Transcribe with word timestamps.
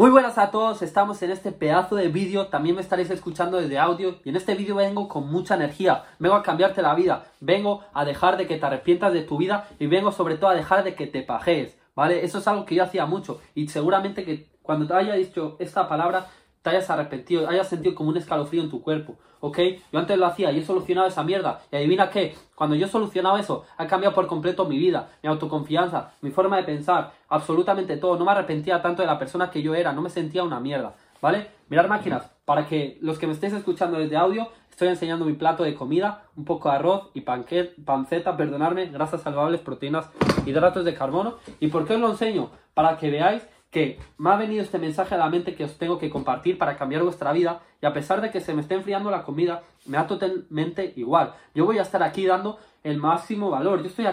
Muy 0.00 0.08
buenas 0.08 0.38
a 0.38 0.50
todos, 0.50 0.80
estamos 0.80 1.20
en 1.20 1.30
este 1.30 1.52
pedazo 1.52 1.94
de 1.94 2.08
vídeo, 2.08 2.46
también 2.46 2.74
me 2.74 2.80
estaréis 2.80 3.10
escuchando 3.10 3.60
desde 3.60 3.78
audio 3.78 4.16
y 4.24 4.30
en 4.30 4.36
este 4.36 4.54
vídeo 4.54 4.76
vengo 4.76 5.08
con 5.08 5.30
mucha 5.30 5.56
energía, 5.56 6.04
vengo 6.18 6.36
a 6.36 6.42
cambiarte 6.42 6.80
la 6.80 6.94
vida, 6.94 7.26
vengo 7.40 7.84
a 7.92 8.06
dejar 8.06 8.38
de 8.38 8.46
que 8.46 8.56
te 8.56 8.64
arrepientas 8.64 9.12
de 9.12 9.20
tu 9.20 9.36
vida 9.36 9.68
y 9.78 9.88
vengo 9.88 10.10
sobre 10.10 10.36
todo 10.36 10.48
a 10.48 10.54
dejar 10.54 10.84
de 10.84 10.94
que 10.94 11.06
te 11.06 11.20
pajees, 11.20 11.76
¿vale? 11.94 12.24
Eso 12.24 12.38
es 12.38 12.48
algo 12.48 12.64
que 12.64 12.76
yo 12.76 12.84
hacía 12.84 13.04
mucho 13.04 13.42
y 13.54 13.68
seguramente 13.68 14.24
que 14.24 14.46
cuando 14.62 14.86
te 14.86 14.94
haya 14.94 15.12
dicho 15.12 15.56
esta 15.58 15.86
palabra 15.86 16.28
te 16.62 16.70
hayas 16.70 16.90
arrepentido, 16.90 17.48
hayas 17.48 17.68
sentido 17.68 17.94
como 17.94 18.10
un 18.10 18.16
escalofrío 18.16 18.62
en 18.62 18.70
tu 18.70 18.82
cuerpo, 18.82 19.16
¿ok? 19.40 19.58
Yo 19.92 19.98
antes 19.98 20.18
lo 20.18 20.26
hacía 20.26 20.52
y 20.52 20.58
he 20.58 20.64
solucionado 20.64 21.08
esa 21.08 21.22
mierda. 21.22 21.60
Y 21.72 21.76
adivina 21.76 22.10
qué, 22.10 22.36
cuando 22.54 22.76
yo 22.76 22.86
he 22.86 22.90
solucionado 22.90 23.38
eso, 23.38 23.64
ha 23.78 23.86
cambiado 23.86 24.14
por 24.14 24.26
completo 24.26 24.66
mi 24.66 24.78
vida, 24.78 25.08
mi 25.22 25.28
autoconfianza, 25.28 26.12
mi 26.20 26.30
forma 26.30 26.58
de 26.58 26.64
pensar, 26.64 27.12
absolutamente 27.28 27.96
todo. 27.96 28.18
No 28.18 28.24
me 28.24 28.32
arrepentía 28.32 28.82
tanto 28.82 29.02
de 29.02 29.06
la 29.06 29.18
persona 29.18 29.50
que 29.50 29.62
yo 29.62 29.74
era, 29.74 29.92
no 29.92 30.02
me 30.02 30.10
sentía 30.10 30.44
una 30.44 30.60
mierda, 30.60 30.94
¿vale? 31.22 31.48
Mirar 31.68 31.88
máquinas, 31.88 32.30
para 32.44 32.66
que 32.66 32.98
los 33.00 33.18
que 33.18 33.26
me 33.26 33.32
estéis 33.32 33.54
escuchando 33.54 33.98
desde 33.98 34.16
audio, 34.16 34.48
estoy 34.70 34.88
enseñando 34.88 35.24
mi 35.24 35.34
plato 35.34 35.62
de 35.62 35.74
comida, 35.74 36.24
un 36.36 36.44
poco 36.44 36.68
de 36.68 36.76
arroz 36.76 37.10
y 37.14 37.20
panceta, 37.22 38.36
perdonadme, 38.36 38.86
grasas 38.86 39.22
saludables, 39.22 39.60
proteínas, 39.60 40.10
hidratos 40.44 40.84
de 40.84 40.94
carbono. 40.94 41.36
¿Y 41.60 41.68
por 41.68 41.86
qué 41.86 41.94
os 41.94 42.00
lo 42.00 42.10
enseño? 42.10 42.50
Para 42.74 42.96
que 42.96 43.10
veáis 43.10 43.46
que 43.70 44.00
me 44.18 44.30
ha 44.30 44.36
venido 44.36 44.62
este 44.62 44.78
mensaje 44.78 45.14
a 45.14 45.18
la 45.18 45.30
mente 45.30 45.54
que 45.54 45.64
os 45.64 45.78
tengo 45.78 45.98
que 45.98 46.10
compartir 46.10 46.58
para 46.58 46.76
cambiar 46.76 47.02
vuestra 47.02 47.32
vida 47.32 47.60
y 47.80 47.86
a 47.86 47.92
pesar 47.92 48.20
de 48.20 48.30
que 48.30 48.40
se 48.40 48.52
me 48.52 48.62
esté 48.62 48.74
enfriando 48.74 49.10
la 49.10 49.22
comida, 49.22 49.62
me 49.86 49.96
da 49.96 50.06
totalmente 50.06 50.92
igual. 50.96 51.34
Yo 51.54 51.64
voy 51.64 51.78
a 51.78 51.82
estar 51.82 52.02
aquí 52.02 52.26
dando 52.26 52.58
el 52.82 52.98
máximo 52.98 53.50
valor. 53.50 53.80
Yo 53.80 53.86
estoy 53.86 54.06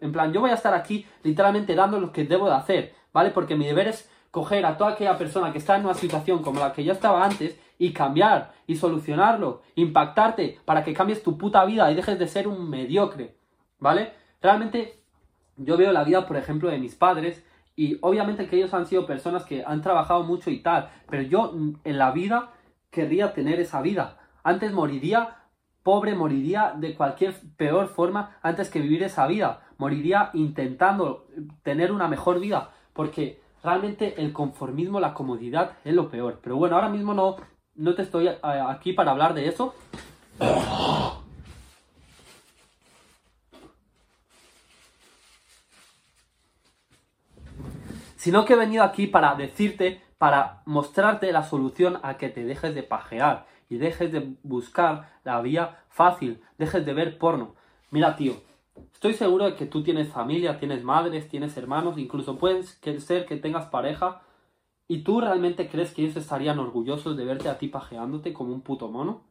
en 0.00 0.12
plan, 0.12 0.32
yo 0.32 0.40
voy 0.40 0.50
a 0.50 0.54
estar 0.54 0.74
aquí 0.74 1.06
literalmente 1.22 1.74
dando 1.74 2.00
lo 2.00 2.12
que 2.12 2.24
debo 2.24 2.46
de 2.46 2.54
hacer, 2.54 2.94
¿vale? 3.12 3.30
Porque 3.30 3.56
mi 3.56 3.66
deber 3.66 3.88
es 3.88 4.10
coger 4.30 4.66
a 4.66 4.76
toda 4.76 4.90
aquella 4.90 5.16
persona 5.16 5.52
que 5.52 5.58
está 5.58 5.76
en 5.76 5.84
una 5.84 5.94
situación 5.94 6.42
como 6.42 6.58
la 6.58 6.72
que 6.72 6.82
yo 6.82 6.92
estaba 6.92 7.24
antes 7.24 7.58
y 7.78 7.92
cambiar 7.92 8.52
y 8.66 8.74
solucionarlo, 8.76 9.62
impactarte 9.76 10.58
para 10.64 10.82
que 10.82 10.92
cambies 10.92 11.22
tu 11.22 11.38
puta 11.38 11.64
vida 11.64 11.90
y 11.90 11.94
dejes 11.94 12.18
de 12.18 12.26
ser 12.26 12.48
un 12.48 12.68
mediocre, 12.68 13.36
¿vale? 13.78 14.12
Realmente 14.42 15.00
yo 15.56 15.76
veo 15.76 15.92
la 15.92 16.02
vida, 16.02 16.26
por 16.26 16.36
ejemplo, 16.36 16.68
de 16.68 16.78
mis 16.78 16.96
padres 16.96 17.44
y 17.76 17.98
obviamente 18.02 18.46
que 18.46 18.56
ellos 18.56 18.74
han 18.74 18.86
sido 18.86 19.06
personas 19.06 19.44
que 19.44 19.64
han 19.64 19.82
trabajado 19.82 20.22
mucho 20.22 20.50
y 20.50 20.60
tal, 20.60 20.90
pero 21.08 21.22
yo 21.22 21.52
mm, 21.52 21.80
en 21.84 21.98
la 21.98 22.12
vida 22.12 22.52
querría 22.90 23.32
tener 23.32 23.60
esa 23.60 23.82
vida. 23.82 24.18
Antes 24.42 24.72
moriría 24.72 25.44
pobre, 25.82 26.14
moriría 26.14 26.74
de 26.76 26.94
cualquier 26.94 27.34
peor 27.56 27.88
forma 27.88 28.36
antes 28.42 28.70
que 28.70 28.80
vivir 28.80 29.02
esa 29.02 29.26
vida. 29.26 29.60
Moriría 29.76 30.30
intentando 30.32 31.26
tener 31.62 31.92
una 31.92 32.08
mejor 32.08 32.40
vida, 32.40 32.70
porque 32.92 33.40
realmente 33.62 34.20
el 34.20 34.32
conformismo, 34.32 34.98
la 34.98 35.14
comodidad 35.14 35.72
es 35.84 35.94
lo 35.94 36.08
peor. 36.08 36.40
Pero 36.42 36.56
bueno, 36.56 36.76
ahora 36.76 36.88
mismo 36.88 37.12
no, 37.12 37.36
no 37.74 37.94
te 37.94 38.02
estoy 38.02 38.28
eh, 38.28 38.38
aquí 38.42 38.92
para 38.92 39.10
hablar 39.10 39.34
de 39.34 39.48
eso. 39.48 39.74
Sino 48.24 48.46
que 48.46 48.54
he 48.54 48.56
venido 48.56 48.84
aquí 48.84 49.06
para 49.06 49.34
decirte, 49.34 50.00
para 50.16 50.62
mostrarte 50.64 51.30
la 51.30 51.42
solución 51.42 51.98
a 52.02 52.16
que 52.16 52.30
te 52.30 52.46
dejes 52.46 52.74
de 52.74 52.82
pajear 52.82 53.44
y 53.68 53.76
dejes 53.76 54.12
de 54.12 54.34
buscar 54.42 55.10
la 55.24 55.42
vía 55.42 55.84
fácil, 55.90 56.40
dejes 56.56 56.86
de 56.86 56.94
ver 56.94 57.18
porno. 57.18 57.54
Mira, 57.90 58.16
tío, 58.16 58.32
estoy 58.94 59.12
seguro 59.12 59.44
de 59.44 59.56
que 59.56 59.66
tú 59.66 59.82
tienes 59.82 60.08
familia, 60.08 60.58
tienes 60.58 60.82
madres, 60.82 61.28
tienes 61.28 61.54
hermanos, 61.58 61.98
incluso 61.98 62.38
puedes 62.38 62.80
ser 63.00 63.26
que 63.26 63.36
tengas 63.36 63.66
pareja 63.66 64.22
y 64.88 65.02
tú 65.02 65.20
realmente 65.20 65.68
crees 65.68 65.92
que 65.92 66.00
ellos 66.00 66.16
estarían 66.16 66.58
orgullosos 66.58 67.18
de 67.18 67.26
verte 67.26 67.50
a 67.50 67.58
ti 67.58 67.68
pajeándote 67.68 68.32
como 68.32 68.54
un 68.54 68.62
puto 68.62 68.88
mono. 68.88 69.24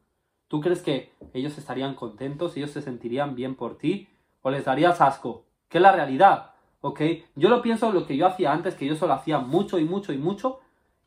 ¿Tú 0.46 0.60
crees 0.60 0.82
que 0.82 1.12
ellos 1.32 1.58
estarían 1.58 1.96
contentos, 1.96 2.56
ellos 2.56 2.70
se 2.70 2.80
sentirían 2.80 3.34
bien 3.34 3.56
por 3.56 3.76
ti 3.76 4.06
o 4.40 4.52
les 4.52 4.64
darías 4.64 5.00
asco? 5.00 5.46
¿Qué 5.68 5.78
es 5.78 5.82
la 5.82 5.90
realidad? 5.90 6.53
¿Ok? 6.84 7.00
Yo 7.34 7.48
lo 7.48 7.62
pienso 7.62 7.90
lo 7.92 8.06
que 8.06 8.14
yo 8.14 8.26
hacía 8.26 8.52
antes, 8.52 8.74
que 8.74 8.84
yo 8.84 8.94
solo 8.94 9.14
hacía 9.14 9.38
mucho 9.38 9.78
y 9.78 9.86
mucho 9.86 10.12
y 10.12 10.18
mucho, 10.18 10.60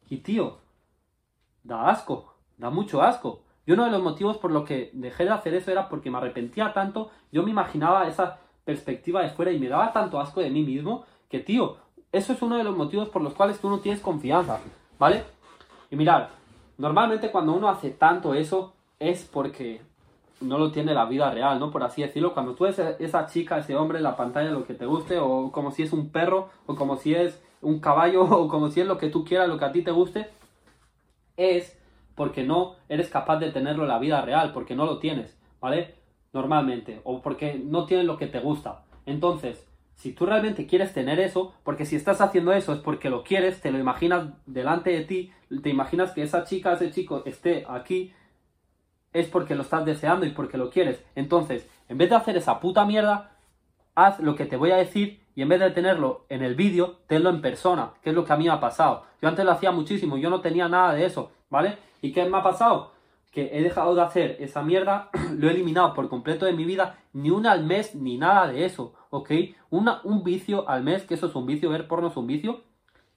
y 0.09 0.17
tío, 0.17 0.57
da 1.63 1.89
asco, 1.89 2.33
da 2.57 2.71
mucho 2.71 3.03
asco. 3.03 3.41
Y 3.63 3.73
uno 3.73 3.85
de 3.85 3.91
los 3.91 4.01
motivos 4.01 4.37
por 4.37 4.49
lo 4.49 4.65
que 4.65 4.89
dejé 4.93 5.25
de 5.25 5.29
hacer 5.29 5.53
eso 5.53 5.69
era 5.69 5.87
porque 5.87 6.09
me 6.09 6.17
arrepentía 6.17 6.73
tanto, 6.73 7.11
yo 7.31 7.43
me 7.43 7.51
imaginaba 7.51 8.07
esa 8.07 8.39
perspectiva 8.65 9.21
de 9.21 9.29
fuera 9.29 9.51
y 9.51 9.59
me 9.59 9.67
daba 9.67 9.93
tanto 9.93 10.19
asco 10.19 10.39
de 10.39 10.49
mí 10.49 10.63
mismo, 10.63 11.05
que 11.29 11.41
tío, 11.41 11.77
eso 12.11 12.33
es 12.33 12.41
uno 12.41 12.57
de 12.57 12.63
los 12.63 12.75
motivos 12.75 13.09
por 13.09 13.21
los 13.21 13.35
cuales 13.35 13.59
tú 13.59 13.69
no 13.69 13.77
tienes 13.77 14.01
confianza, 14.01 14.59
¿vale? 14.97 15.25
Y 15.91 15.95
mirad, 15.95 16.29
normalmente 16.79 17.29
cuando 17.29 17.53
uno 17.53 17.69
hace 17.69 17.91
tanto 17.91 18.33
eso 18.33 18.73
es 18.97 19.25
porque 19.25 19.81
no 20.41 20.57
lo 20.57 20.71
tiene 20.71 20.93
la 20.93 21.05
vida 21.05 21.31
real, 21.31 21.59
¿no? 21.59 21.71
Por 21.71 21.83
así 21.83 22.01
decirlo. 22.01 22.33
Cuando 22.33 22.53
tú 22.55 22.65
ves 22.65 22.79
esa 22.79 23.25
chica, 23.27 23.57
ese 23.57 23.75
hombre 23.75 23.97
en 23.97 24.03
la 24.03 24.15
pantalla, 24.15 24.51
lo 24.51 24.65
que 24.65 24.73
te 24.73 24.85
guste, 24.85 25.17
o 25.19 25.51
como 25.51 25.71
si 25.71 25.83
es 25.83 25.93
un 25.93 26.09
perro, 26.09 26.49
o 26.65 26.75
como 26.75 26.97
si 26.97 27.13
es 27.13 27.41
un 27.61 27.79
caballo, 27.79 28.23
o 28.29 28.47
como 28.47 28.69
si 28.69 28.81
es 28.81 28.87
lo 28.87 28.97
que 28.97 29.09
tú 29.09 29.23
quieras, 29.23 29.47
lo 29.47 29.57
que 29.57 29.65
a 29.65 29.71
ti 29.71 29.81
te 29.81 29.91
guste, 29.91 30.29
es 31.37 31.77
porque 32.15 32.43
no 32.43 32.75
eres 32.89 33.09
capaz 33.09 33.37
de 33.37 33.51
tenerlo 33.51 33.83
en 33.83 33.89
la 33.89 33.99
vida 33.99 34.21
real, 34.21 34.51
porque 34.53 34.75
no 34.75 34.85
lo 34.85 34.99
tienes, 34.99 35.37
¿vale? 35.61 35.95
Normalmente, 36.33 37.01
o 37.03 37.21
porque 37.21 37.61
no 37.63 37.85
tienes 37.85 38.05
lo 38.05 38.17
que 38.17 38.27
te 38.27 38.39
gusta. 38.39 38.83
Entonces, 39.05 39.67
si 39.95 40.13
tú 40.13 40.25
realmente 40.25 40.67
quieres 40.67 40.93
tener 40.93 41.19
eso, 41.19 41.53
porque 41.63 41.85
si 41.85 41.95
estás 41.95 42.21
haciendo 42.21 42.53
eso 42.53 42.73
es 42.73 42.79
porque 42.79 43.09
lo 43.09 43.23
quieres, 43.23 43.61
te 43.61 43.71
lo 43.71 43.79
imaginas 43.79 44.29
delante 44.45 44.91
de 44.91 45.05
ti, 45.05 45.31
te 45.63 45.69
imaginas 45.69 46.11
que 46.11 46.21
esa 46.23 46.43
chica, 46.43 46.73
ese 46.73 46.91
chico 46.91 47.23
esté 47.25 47.65
aquí 47.67 48.13
es 49.19 49.27
porque 49.27 49.55
lo 49.55 49.63
estás 49.63 49.83
deseando 49.83 50.25
y 50.25 50.31
porque 50.31 50.57
lo 50.57 50.69
quieres. 50.69 51.03
Entonces, 51.15 51.67
en 51.89 51.97
vez 51.97 52.09
de 52.09 52.15
hacer 52.15 52.37
esa 52.37 52.59
puta 52.59 52.85
mierda, 52.85 53.31
haz 53.95 54.19
lo 54.19 54.35
que 54.35 54.45
te 54.45 54.57
voy 54.57 54.71
a 54.71 54.77
decir 54.77 55.23
y 55.35 55.41
en 55.41 55.49
vez 55.49 55.59
de 55.59 55.71
tenerlo 55.71 56.25
en 56.29 56.43
el 56.43 56.53
vídeo, 56.55 56.97
tenlo 57.07 57.31
en 57.31 57.41
persona, 57.41 57.93
que 58.03 58.11
es 58.11 58.15
lo 58.15 58.25
que 58.25 58.33
a 58.33 58.37
mí 58.37 58.45
me 58.45 58.51
ha 58.51 58.59
pasado. 58.59 59.05
Yo 59.21 59.27
antes 59.27 59.43
lo 59.43 59.51
hacía 59.51 59.71
muchísimo, 59.71 60.17
yo 60.17 60.29
no 60.29 60.41
tenía 60.41 60.69
nada 60.69 60.93
de 60.93 61.05
eso, 61.05 61.31
¿vale? 61.49 61.77
¿Y 62.01 62.11
qué 62.11 62.25
me 62.25 62.37
ha 62.37 62.43
pasado? 62.43 62.91
Que 63.31 63.49
he 63.57 63.63
dejado 63.63 63.95
de 63.95 64.03
hacer 64.03 64.37
esa 64.39 64.61
mierda, 64.61 65.09
lo 65.37 65.47
he 65.47 65.51
eliminado 65.51 65.95
por 65.95 66.09
completo 66.09 66.45
de 66.45 66.53
mi 66.53 66.63
vida, 66.63 66.97
ni 67.13 67.31
una 67.31 67.51
al 67.51 67.63
mes, 67.63 67.95
ni 67.95 68.17
nada 68.17 68.47
de 68.47 68.65
eso, 68.65 68.93
¿ok? 69.09 69.31
Una, 69.71 70.01
un 70.03 70.23
vicio 70.23 70.69
al 70.69 70.83
mes, 70.83 71.03
que 71.03 71.15
eso 71.15 71.25
es 71.25 71.35
un 71.35 71.47
vicio, 71.47 71.69
ver 71.71 71.87
porno 71.87 72.09
es 72.09 72.17
un 72.17 72.27
vicio, 72.27 72.61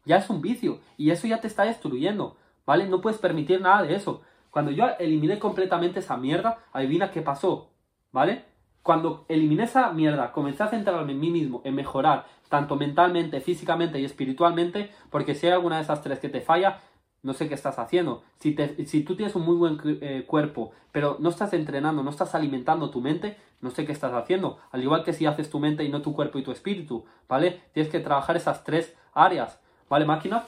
ya 0.06 0.16
es 0.16 0.30
un 0.30 0.40
vicio, 0.40 0.80
y 0.96 1.10
eso 1.10 1.26
ya 1.26 1.40
te 1.40 1.46
está 1.46 1.64
destruyendo, 1.64 2.36
¿vale? 2.64 2.86
No 2.86 3.02
puedes 3.02 3.18
permitir 3.18 3.60
nada 3.60 3.82
de 3.82 3.94
eso. 3.94 4.22
Cuando 4.50 4.70
yo 4.70 4.86
eliminé 4.98 5.38
completamente 5.38 6.00
esa 6.00 6.16
mierda, 6.16 6.58
adivina 6.72 7.10
qué 7.10 7.22
pasó, 7.22 7.70
¿vale? 8.12 8.44
Cuando 8.82 9.26
eliminé 9.28 9.64
esa 9.64 9.92
mierda, 9.92 10.32
comencé 10.32 10.62
a 10.62 10.68
centrarme 10.68 11.12
en 11.12 11.20
mí 11.20 11.30
mismo, 11.30 11.60
en 11.64 11.74
mejorar, 11.74 12.26
tanto 12.48 12.76
mentalmente, 12.76 13.40
físicamente 13.40 14.00
y 14.00 14.04
espiritualmente, 14.04 14.90
porque 15.10 15.34
si 15.34 15.46
hay 15.46 15.52
alguna 15.52 15.76
de 15.76 15.82
esas 15.82 16.02
tres 16.02 16.18
que 16.18 16.28
te 16.28 16.40
falla, 16.40 16.80
no 17.22 17.34
sé 17.34 17.48
qué 17.48 17.54
estás 17.54 17.78
haciendo. 17.78 18.22
Si, 18.38 18.56
si 18.86 19.02
tú 19.02 19.14
tienes 19.16 19.34
un 19.34 19.42
muy 19.42 19.56
buen 19.56 19.78
eh, 19.84 20.24
cuerpo, 20.26 20.72
pero 20.90 21.16
no 21.20 21.28
estás 21.28 21.52
entrenando, 21.52 22.02
no 22.02 22.10
estás 22.10 22.34
alimentando 22.34 22.90
tu 22.90 23.00
mente, 23.00 23.36
no 23.60 23.70
sé 23.70 23.84
qué 23.84 23.92
estás 23.92 24.12
haciendo. 24.14 24.58
Al 24.72 24.82
igual 24.82 25.04
que 25.04 25.12
si 25.12 25.26
haces 25.26 25.50
tu 25.50 25.60
mente 25.60 25.84
y 25.84 25.90
no 25.90 26.00
tu 26.02 26.14
cuerpo 26.14 26.38
y 26.38 26.42
tu 26.42 26.50
espíritu, 26.50 27.04
¿vale? 27.28 27.60
Tienes 27.72 27.92
que 27.92 28.00
trabajar 28.00 28.36
esas 28.36 28.64
tres 28.64 28.96
áreas, 29.12 29.60
¿vale, 29.88 30.06
máquina? 30.06 30.44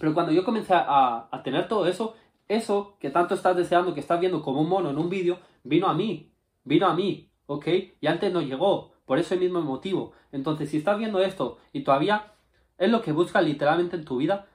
Pero 0.00 0.12
cuando 0.12 0.32
yo 0.32 0.44
comencé 0.44 0.74
a, 0.74 1.28
a 1.30 1.42
tener 1.44 1.68
todo 1.68 1.86
eso, 1.86 2.16
eso 2.48 2.96
que 3.00 3.10
tanto 3.10 3.34
estás 3.34 3.56
deseando, 3.56 3.94
que 3.94 4.00
estás 4.00 4.20
viendo 4.20 4.42
como 4.42 4.60
un 4.60 4.68
mono 4.68 4.90
en 4.90 4.98
un 4.98 5.08
vídeo, 5.08 5.38
vino 5.62 5.88
a 5.88 5.94
mí, 5.94 6.32
vino 6.64 6.86
a 6.86 6.94
mí, 6.94 7.30
¿ok? 7.46 7.66
Y 8.00 8.06
antes 8.06 8.32
no 8.32 8.42
llegó, 8.42 8.94
por 9.04 9.18
ese 9.18 9.36
mismo 9.36 9.60
motivo. 9.60 10.12
Entonces, 10.32 10.70
si 10.70 10.78
estás 10.78 10.98
viendo 10.98 11.20
esto 11.20 11.58
y 11.72 11.82
todavía 11.82 12.32
es 12.78 12.90
lo 12.90 13.02
que 13.02 13.12
buscas 13.12 13.44
literalmente 13.44 13.96
en 13.96 14.04
tu 14.04 14.16
vida, 14.16 14.46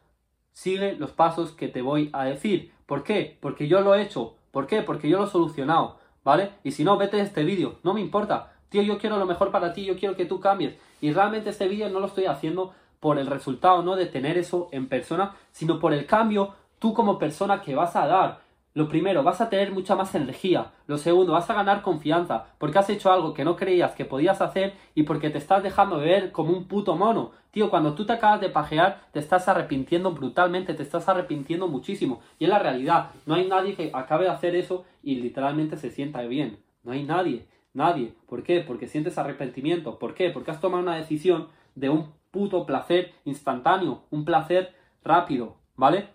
sigue 0.52 0.94
los 0.94 1.12
pasos 1.12 1.52
que 1.52 1.68
te 1.68 1.82
voy 1.82 2.10
a 2.14 2.26
decir. 2.26 2.74
¿Por 2.86 3.04
qué? 3.04 3.38
Porque 3.40 3.68
yo 3.68 3.82
lo 3.82 3.96
he 3.96 4.02
hecho. 4.02 4.36
¿Por 4.52 4.68
qué? 4.68 4.82
Porque 4.82 5.10
yo 5.10 5.20
lo 5.20 5.26
he 5.26 5.30
solucionado, 5.30 6.00
¿vale? 6.24 6.52
Y 6.64 6.72
si 6.72 6.84
no, 6.84 6.98
vete 6.98 7.18
de 7.18 7.24
este 7.24 7.44
vídeo, 7.44 7.80
no 7.84 7.94
me 7.94 8.02
importa. 8.02 8.54
Tío, 8.70 8.82
yo 8.82 8.98
quiero 8.98 9.18
lo 9.18 9.26
mejor 9.26 9.52
para 9.52 9.74
ti, 9.74 9.86
yo 9.86 9.96
quiero 9.96 10.16
que 10.16 10.26
tú 10.26 10.40
cambies. 10.40 10.76
Y 11.02 11.12
realmente 11.12 11.50
este 11.50 11.68
vídeo 11.68 11.90
no 11.90 12.00
lo 12.00 12.08
estoy 12.08 12.26
haciendo 12.26 12.74
por 13.00 13.18
el 13.18 13.28
resultado, 13.28 13.84
no 13.84 13.96
de 13.96 14.08
tener 14.08 14.38
eso 14.38 14.68
en 14.72 14.90
persona, 14.90 15.36
sino 15.52 15.80
por 15.80 15.94
el 15.94 16.06
cambio 16.06 16.56
tú 16.80 16.94
como 16.94 17.20
persona 17.20 17.62
que 17.62 17.76
vas 17.76 17.96
a 17.96 18.08
dar. 18.08 18.50
Lo 18.74 18.88
primero, 18.88 19.24
vas 19.24 19.42
a 19.42 19.50
tener 19.50 19.72
mucha 19.72 19.96
más 19.96 20.14
energía. 20.16 20.72
Lo 20.86 20.98
segundo, 20.98 21.34
vas 21.34 21.50
a 21.50 21.56
ganar 21.56 21.82
confianza 21.82 22.46
porque 22.60 22.78
has 22.78 22.90
hecho 22.90 23.12
algo 23.12 23.34
que 23.34 23.44
no 23.44 23.56
creías 23.56 23.94
que 23.94 24.06
podías 24.06 24.42
hacer 24.42 24.74
y 24.96 25.04
porque 25.04 25.30
te 25.30 25.40
estás 25.40 25.64
dejando 25.64 25.98
ver 25.98 26.32
como 26.32 26.52
un 26.52 26.66
puto 26.66 26.96
mono. 26.96 27.32
Tío, 27.52 27.70
cuando 27.70 27.96
tú 27.96 28.06
te 28.06 28.14
acabas 28.14 28.42
de 28.42 28.50
pajear, 28.50 29.02
te 29.12 29.20
estás 29.20 29.48
arrepintiendo 29.48 30.12
brutalmente, 30.12 30.76
te 30.76 30.84
estás 30.84 31.10
arrepintiendo 31.10 31.68
muchísimo. 31.68 32.22
Y 32.38 32.44
es 32.46 32.50
la 32.50 32.60
realidad. 32.60 33.10
No 33.26 33.36
hay 33.36 33.48
nadie 33.48 33.76
que 33.76 33.90
acabe 33.94 34.26
de 34.26 34.32
hacer 34.32 34.56
eso 34.56 34.86
y 35.02 35.16
literalmente 35.16 35.76
se 35.76 35.90
sienta 35.90 36.22
bien. 36.22 36.60
No 36.84 36.92
hay 36.92 37.04
nadie. 37.04 37.48
Nadie. 37.74 38.14
¿Por 38.28 38.44
qué? 38.44 38.62
Porque 38.62 38.88
sientes 38.88 39.18
arrepentimiento. 39.18 39.98
¿Por 39.98 40.14
qué? 40.14 40.30
Porque 40.30 40.52
has 40.52 40.62
tomado 40.62 40.84
una 40.84 40.96
decisión 40.96 41.48
de 41.76 41.90
un 41.90 42.14
puto 42.32 42.66
placer 42.66 43.14
instantáneo, 43.26 44.04
un 44.12 44.26
placer 44.26 44.76
rápido, 45.04 45.56
¿vale? 45.76 46.10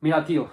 Mira, 0.00 0.24
tío, 0.24 0.50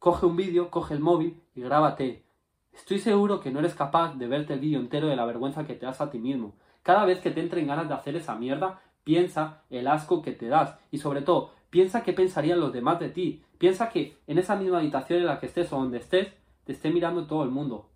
coge 0.00 0.26
un 0.26 0.34
vídeo, 0.34 0.70
coge 0.70 0.94
el 0.94 1.00
móvil 1.00 1.40
y 1.54 1.60
grábate. 1.60 2.24
Estoy 2.72 2.98
seguro 2.98 3.38
que 3.40 3.52
no 3.52 3.60
eres 3.60 3.74
capaz 3.74 4.14
de 4.16 4.26
verte 4.26 4.54
el 4.54 4.60
vídeo 4.60 4.80
entero 4.80 5.06
de 5.06 5.14
la 5.14 5.24
vergüenza 5.24 5.64
que 5.64 5.74
te 5.74 5.86
das 5.86 6.00
a 6.00 6.10
ti 6.10 6.18
mismo. 6.18 6.56
Cada 6.82 7.04
vez 7.04 7.20
que 7.20 7.30
te 7.30 7.40
entren 7.40 7.68
ganas 7.68 7.88
de 7.88 7.94
hacer 7.94 8.16
esa 8.16 8.34
mierda, 8.34 8.82
piensa 9.04 9.62
el 9.70 9.86
asco 9.86 10.20
que 10.20 10.32
te 10.32 10.48
das. 10.48 10.76
Y 10.90 10.98
sobre 10.98 11.22
todo, 11.22 11.52
piensa 11.70 12.02
qué 12.02 12.12
pensarían 12.12 12.58
los 12.58 12.72
demás 12.72 12.98
de 12.98 13.08
ti. 13.08 13.44
Piensa 13.58 13.88
que 13.88 14.18
en 14.26 14.38
esa 14.38 14.56
misma 14.56 14.78
habitación 14.78 15.20
en 15.20 15.26
la 15.26 15.38
que 15.38 15.46
estés 15.46 15.72
o 15.72 15.76
donde 15.76 15.98
estés, 15.98 16.32
te 16.64 16.72
esté 16.72 16.90
mirando 16.90 17.28
todo 17.28 17.44
el 17.44 17.50
mundo. 17.50 17.90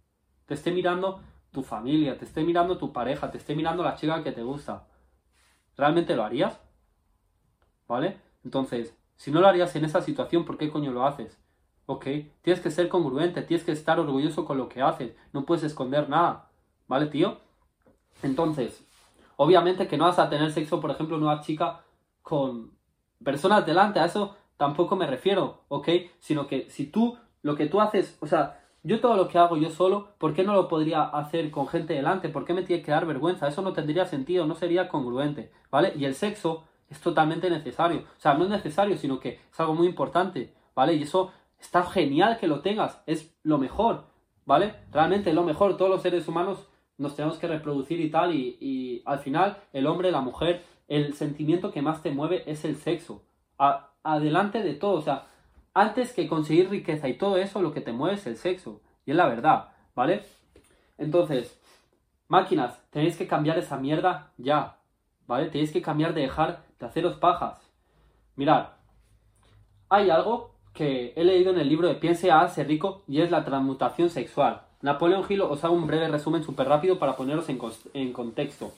Te 0.47 0.55
esté 0.55 0.71
mirando 0.71 1.21
tu 1.51 1.65
familia, 1.65 2.17
te 2.17 2.25
esté 2.25 2.45
mirando 2.45 2.79
tu 2.79 2.93
pareja, 2.93 3.33
te 3.33 3.39
esté 3.39 3.57
mirando 3.57 3.83
la 3.83 3.97
chica 3.97 4.23
que 4.23 4.31
te 4.31 4.45
gusta. 4.45 4.87
¿Realmente 5.77 6.15
lo 6.15 6.23
harías? 6.23 6.61
¿Vale? 7.89 8.19
Entonces, 8.45 8.97
si 9.21 9.31
no 9.31 9.43
lo 9.43 9.49
harías 9.49 9.77
en 9.77 9.85
esa 9.85 10.01
situación, 10.01 10.47
¿por 10.47 10.57
qué 10.57 10.71
coño 10.71 10.93
lo 10.93 11.05
haces? 11.05 11.39
¿Ok? 11.85 12.07
Tienes 12.41 12.63
que 12.63 12.71
ser 12.71 12.89
congruente, 12.89 13.43
tienes 13.43 13.67
que 13.67 13.73
estar 13.73 14.01
orgulloso 14.01 14.47
con 14.47 14.57
lo 14.57 14.71
que 14.71 14.81
haces, 14.81 15.15
no 15.35 15.45
puedes 15.45 15.63
esconder 15.63 16.09
nada. 16.09 16.49
¿Vale, 16.89 17.05
tío? 17.05 17.37
Entonces, 18.23 18.83
obviamente 19.37 19.87
que 19.87 19.99
no 19.99 20.07
vas 20.07 20.19
a 20.19 20.31
tener 20.31 20.51
sexo, 20.51 20.81
por 20.81 20.91
ejemplo, 20.91 21.19
una 21.19 21.43
chica 21.43 21.83
con 22.23 22.73
personas 23.23 23.67
delante, 23.67 24.01
a 24.01 24.07
eso 24.07 24.39
tampoco 24.57 24.97
me 24.97 25.07
refiero, 25.07 25.65
¿ok? 25.69 25.89
Sino 26.19 26.47
que 26.47 26.71
si 26.71 26.87
tú, 26.87 27.19
lo 27.43 27.57
que 27.57 27.67
tú 27.67 27.83
haces, 27.83 28.17
o 28.23 28.27
sea, 28.27 28.65
yo 28.83 29.01
todo 29.01 29.17
lo 29.17 29.29
que 29.29 29.37
hago 29.37 29.59
yo 29.59 29.69
solo, 29.69 30.15
¿por 30.17 30.33
qué 30.33 30.45
no 30.45 30.55
lo 30.55 30.67
podría 30.67 31.03
hacer 31.03 31.51
con 31.51 31.69
gente 31.69 31.93
delante? 31.93 32.31
¿Por 32.31 32.47
qué 32.47 32.55
me 32.55 32.63
tiene 32.63 32.83
que 32.83 32.91
dar 32.91 33.05
vergüenza? 33.05 33.49
Eso 33.49 33.61
no 33.61 33.75
tendría 33.75 34.07
sentido, 34.07 34.47
no 34.47 34.55
sería 34.55 34.89
congruente, 34.89 35.53
¿vale? 35.71 35.93
Y 35.95 36.07
el 36.07 36.15
sexo 36.15 36.65
es 36.91 37.01
totalmente 37.01 37.49
necesario. 37.49 38.01
O 38.01 38.21
sea, 38.21 38.35
no 38.35 38.45
es 38.45 38.51
necesario, 38.51 38.99
sino 38.99 39.21
que 39.21 39.41
es 39.51 39.61
algo 39.61 39.75
muy 39.75 39.87
importante, 39.87 40.53
¿vale? 40.75 40.95
Y 40.95 41.05
eso 41.05 41.33
está 41.61 41.85
genial 41.85 42.39
que 42.39 42.49
lo 42.49 42.61
tengas, 42.61 43.03
es 43.07 43.35
lo 43.43 43.59
mejor, 43.59 44.05
¿vale? 44.45 44.75
Realmente 44.91 45.31
es 45.31 45.37
lo 45.37 45.45
mejor, 45.45 45.77
todos 45.77 45.91
los 45.91 46.03
seres 46.03 46.27
humanos 46.27 46.69
nos 46.99 47.17
tenemos 47.17 47.39
que 47.39 47.47
reproducir 47.47 48.01
y 48.01 48.11
tal, 48.11 48.35
y, 48.35 49.03
al 49.07 49.21
final 49.21 49.57
el 49.73 49.87
hombre, 49.87 50.11
la 50.11 50.21
mujer, 50.21 50.65
el 50.89 51.15
sentimiento 51.15 51.71
que 51.71 51.83
más 51.83 52.03
te 52.03 52.11
mueve 52.11 52.43
es 52.47 52.65
el 52.65 52.77
sexo. 52.77 53.23
adelante 54.03 54.63
de 54.63 54.75
todo, 54.75 54.93
o 54.93 55.03
sea, 55.03 55.27
antes 55.75 56.13
que 56.13 56.29
conseguir 56.29 56.69
riqueza 56.71 57.09
y 57.09 57.17
todo 57.17 57.37
eso, 57.37 57.63
lo 57.63 57.73
que 57.73 57.81
te 57.81 57.93
mueve 57.93 58.17
es 58.17 58.27
el 58.27 58.37
sexo. 58.37 58.81
Y 59.07 59.13
es 59.13 59.17
la 59.17 59.29
verdad, 59.29 59.69
¿vale? 59.95 60.23
Entonces, 60.99 61.59
máquinas, 62.29 62.83
tenéis 62.91 63.17
que 63.17 63.27
cambiar 63.27 63.59
esa 63.59 63.77
mierda 63.77 64.33
ya, 64.37 64.79
¿vale? 65.27 65.49
Tenéis 65.49 65.73
que 65.73 65.83
cambiar 65.83 66.13
de 66.15 66.23
dejar 66.23 66.65
de 66.81 66.87
haceros 66.87 67.17
pajas. 67.17 67.71
Mirad, 68.37 68.71
hay 69.89 70.11
algo 70.11 70.57
que 70.73 71.13
he 71.15 71.25
leído 71.25 71.53
en 71.53 71.59
el 71.59 71.69
libro 71.69 71.87
de 71.89 71.95
Piense 71.95 72.31
a 72.31 72.41
Hace 72.41 72.65
Rico 72.65 73.03
y 73.07 73.21
es 73.21 73.31
la 73.31 73.45
transmutación 73.45 74.09
sexual. 74.09 74.63
Napoleón 74.83 75.25
Hill 75.29 75.43
os 75.43 75.63
hago 75.63 75.75
un 75.75 75.87
breve 75.87 76.09
resumen 76.09 76.43
súper 76.43 76.67
rápido 76.67 76.99
para 76.99 77.17
poneros 77.17 77.49
en, 77.49 78.13
contexto. 78.13 78.73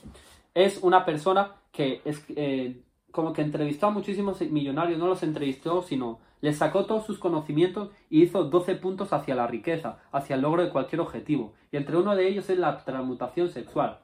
Es 0.53 0.79
una 0.81 1.05
persona 1.05 1.53
que 1.71 2.01
es 2.03 2.23
eh, 2.35 2.81
como 3.11 3.31
que 3.31 3.41
entrevistó 3.41 3.87
a 3.87 3.91
muchísimos 3.91 4.41
millonarios, 4.41 4.99
no 4.99 5.07
los 5.07 5.23
entrevistó, 5.23 5.81
sino 5.81 6.19
les 6.41 6.57
sacó 6.57 6.85
todos 6.85 7.05
sus 7.05 7.19
conocimientos 7.19 7.89
y 8.09 8.23
hizo 8.23 8.43
12 8.43 8.75
puntos 8.75 9.13
hacia 9.13 9.33
la 9.33 9.47
riqueza, 9.47 9.99
hacia 10.11 10.35
el 10.35 10.41
logro 10.41 10.61
de 10.61 10.71
cualquier 10.71 10.99
objetivo. 10.99 11.53
Y 11.71 11.77
entre 11.77 11.95
uno 11.95 12.15
de 12.17 12.27
ellos 12.27 12.49
es 12.49 12.57
la 12.57 12.83
transmutación 12.83 13.49
sexual. 13.49 13.99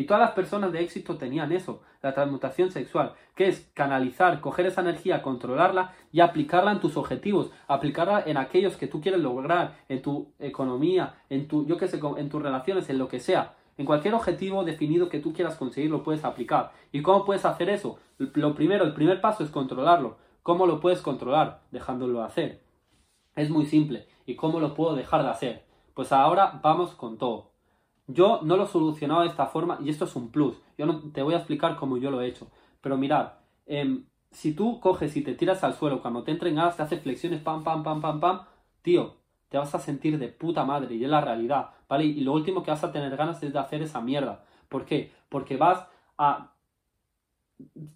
Y 0.00 0.04
todas 0.04 0.22
las 0.22 0.30
personas 0.30 0.72
de 0.72 0.80
éxito 0.80 1.18
tenían 1.18 1.52
eso, 1.52 1.82
la 2.00 2.14
transmutación 2.14 2.70
sexual, 2.70 3.12
que 3.34 3.48
es 3.48 3.70
canalizar, 3.74 4.40
coger 4.40 4.64
esa 4.64 4.80
energía, 4.80 5.20
controlarla 5.20 5.92
y 6.10 6.20
aplicarla 6.20 6.72
en 6.72 6.80
tus 6.80 6.96
objetivos, 6.96 7.50
aplicarla 7.68 8.22
en 8.24 8.38
aquellos 8.38 8.78
que 8.78 8.86
tú 8.86 9.02
quieres 9.02 9.20
lograr, 9.20 9.76
en 9.90 10.00
tu 10.00 10.32
economía, 10.38 11.16
en 11.28 11.48
tu, 11.48 11.66
yo 11.66 11.76
qué 11.76 11.86
sé, 11.86 12.00
en 12.16 12.30
tus 12.30 12.40
relaciones, 12.40 12.88
en 12.88 12.96
lo 12.96 13.08
que 13.08 13.20
sea. 13.20 13.56
En 13.76 13.84
cualquier 13.84 14.14
objetivo 14.14 14.64
definido 14.64 15.10
que 15.10 15.20
tú 15.20 15.34
quieras 15.34 15.56
conseguir 15.56 15.90
lo 15.90 16.02
puedes 16.02 16.24
aplicar. 16.24 16.72
¿Y 16.92 17.02
cómo 17.02 17.26
puedes 17.26 17.44
hacer 17.44 17.68
eso? 17.68 17.98
Lo 18.16 18.54
primero, 18.54 18.86
el 18.86 18.94
primer 18.94 19.20
paso 19.20 19.44
es 19.44 19.50
controlarlo. 19.50 20.16
¿Cómo 20.42 20.64
lo 20.64 20.80
puedes 20.80 21.02
controlar? 21.02 21.60
Dejándolo 21.72 22.22
hacer. 22.22 22.62
Es 23.36 23.50
muy 23.50 23.66
simple. 23.66 24.08
¿Y 24.24 24.34
cómo 24.36 24.60
lo 24.60 24.72
puedo 24.72 24.94
dejar 24.94 25.24
de 25.24 25.28
hacer? 25.28 25.66
Pues 25.92 26.10
ahora 26.10 26.58
vamos 26.62 26.94
con 26.94 27.18
todo. 27.18 27.49
Yo 28.12 28.40
no 28.42 28.56
lo 28.56 28.64
he 28.64 28.68
solucionado 28.68 29.22
de 29.22 29.28
esta 29.28 29.46
forma 29.46 29.78
y 29.82 29.90
esto 29.90 30.04
es 30.04 30.16
un 30.16 30.30
plus. 30.30 30.56
Yo 30.78 30.86
no 30.86 31.00
te 31.12 31.22
voy 31.22 31.34
a 31.34 31.38
explicar 31.38 31.76
cómo 31.76 31.96
yo 31.96 32.10
lo 32.10 32.20
he 32.20 32.28
hecho. 32.28 32.48
Pero 32.80 32.96
mirad, 32.96 33.32
em, 33.66 34.04
si 34.30 34.54
tú 34.54 34.80
coges 34.80 35.16
y 35.16 35.22
te 35.22 35.34
tiras 35.34 35.62
al 35.64 35.74
suelo 35.74 36.00
cuando 36.00 36.22
te 36.22 36.30
entren 36.30 36.54
te 36.54 36.60
haces 36.60 37.02
flexiones, 37.02 37.42
pam, 37.42 37.62
pam, 37.64 37.82
pam, 37.82 38.00
pam, 38.00 38.20
pam, 38.20 38.40
tío, 38.82 39.16
te 39.48 39.58
vas 39.58 39.74
a 39.74 39.78
sentir 39.78 40.18
de 40.18 40.28
puta 40.28 40.64
madre 40.64 40.94
y 40.94 41.04
es 41.04 41.10
la 41.10 41.20
realidad, 41.20 41.70
¿vale? 41.88 42.04
Y 42.04 42.20
lo 42.20 42.32
último 42.32 42.62
que 42.62 42.70
vas 42.70 42.84
a 42.84 42.92
tener 42.92 43.16
ganas 43.16 43.42
es 43.42 43.52
de 43.52 43.58
hacer 43.58 43.82
esa 43.82 44.00
mierda. 44.00 44.44
¿Por 44.68 44.84
qué? 44.84 45.12
Porque 45.28 45.56
vas 45.56 45.86
a 46.16 46.52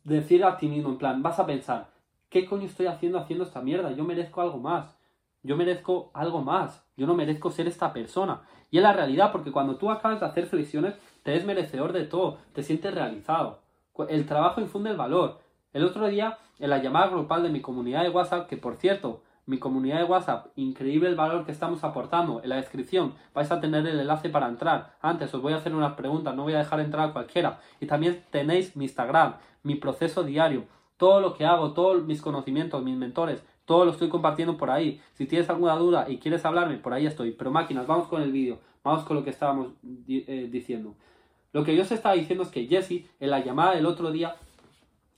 decir 0.03 0.45
a 0.45 0.57
ti 0.59 0.69
mismo, 0.69 0.91
en 0.91 0.99
plan, 0.99 1.23
vas 1.23 1.39
a 1.39 1.47
pensar, 1.47 1.91
¿qué 2.29 2.45
coño 2.45 2.67
estoy 2.67 2.87
haciendo 2.87 3.19
haciendo 3.19 3.45
esta 3.45 3.63
mierda? 3.63 3.93
Yo 3.93 4.05
merezco 4.05 4.41
algo 4.41 4.59
más. 4.59 4.97
Yo 5.45 5.57
merezco 5.57 6.11
algo 6.15 6.43
más. 6.43 6.85
Yo 6.97 7.07
no 7.07 7.15
merezco 7.15 7.51
ser 7.51 7.69
esta 7.69 7.93
persona. 7.93 8.41
Y 8.71 8.79
es 8.79 8.83
la 8.83 8.95
realidad, 8.95 9.31
porque 9.31 9.53
cuando 9.53 9.77
tú 9.77 9.91
acabas 9.91 10.19
de 10.19 10.27
hacer 10.27 10.47
flexiones, 10.47 10.95
te 11.23 11.37
es 11.37 11.45
merecedor 11.45 11.93
de 11.93 12.05
todo, 12.05 12.39
te 12.55 12.63
sientes 12.63 12.93
realizado. 12.93 13.61
El 14.09 14.27
trabajo 14.27 14.61
infunde 14.61 14.91
el 14.91 14.97
valor. 14.97 15.39
El 15.73 15.85
otro 15.85 16.09
día, 16.09 16.39
en 16.59 16.71
la 16.71 16.83
llamada 16.83 17.09
grupal 17.09 17.43
de 17.43 17.51
mi 17.51 17.61
comunidad 17.61 18.03
de 18.03 18.11
WhatsApp, 18.11 18.49
que 18.49 18.57
por 18.57 18.77
cierto, 18.77 19.23
mi 19.47 19.59
comunidad 19.59 19.99
de 19.99 20.05
WhatsApp, 20.05 20.47
increíble 20.57 21.09
el 21.09 21.17
valor 21.17 21.45
que 21.45 21.53
estamos 21.53 21.85
aportando. 21.85 22.43
En 22.43 22.49
la 22.49 22.57
descripción 22.57 23.15
vais 23.35 23.51
a 23.53 23.61
tener 23.61 23.87
el 23.87 24.01
enlace 24.01 24.31
para 24.31 24.49
entrar. 24.49 24.97
Antes 25.03 25.35
os 25.35 25.43
voy 25.43 25.53
a 25.53 25.57
hacer 25.57 25.75
unas 25.75 25.93
preguntas, 25.93 26.35
no 26.35 26.45
voy 26.45 26.55
a 26.55 26.59
dejar 26.59 26.81
entrar 26.81 27.11
a 27.11 27.13
cualquiera. 27.13 27.61
Y 27.81 27.87
también 27.87 28.25
tenéis 28.31 28.75
mi 28.77 28.85
Instagram, 28.85 29.35
mi 29.63 29.75
proceso 29.75 30.23
diario, 30.23 30.65
todo 30.97 31.21
lo 31.21 31.35
que 31.35 31.45
hago, 31.45 31.75
todos 31.75 32.05
mis 32.05 32.23
conocimientos, 32.23 32.83
mis 32.83 32.97
mentores, 32.97 33.45
todo 33.65 33.85
lo 33.85 33.93
estoy 33.93 34.09
compartiendo 34.09 34.57
por 34.57 34.71
ahí. 34.71 35.01
Si 35.15 35.27
tienes 35.27 35.49
alguna 35.49 35.77
duda 35.77 36.07
y 36.09 36.19
quieres 36.19 36.45
hablarme, 36.45 36.77
por 36.77 36.93
ahí 36.93 37.07
estoy. 37.07 37.33
Pero 37.33 37.51
máquinas, 37.51 37.87
vamos 37.87 38.09
con 38.09 38.23
el 38.23 38.33
vídeo. 38.33 38.59
Vamos 38.83 39.05
con 39.05 39.17
lo 39.17 39.25
que 39.25 39.31
estábamos 39.31 39.69
eh, 40.09 40.49
diciendo. 40.51 40.95
Lo 41.53 41.65
que 41.65 41.75
yo 41.75 41.83
os 41.83 41.93
estaba 41.93 42.15
diciendo 42.15 42.45
es 42.45 42.51
que 42.51 42.67
Jesse, 42.67 43.07
en 43.21 43.31
la 43.31 43.43
llamada 43.43 43.75
del 43.75 43.87
otro 43.87 44.13
día, 44.13 44.37